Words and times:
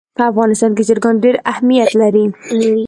په 0.17 0.23
افغانستان 0.31 0.71
کې 0.75 0.83
چرګان 0.87 1.15
ډېر 1.23 1.35
اهمیت 1.51 1.89
لري. 2.01 2.25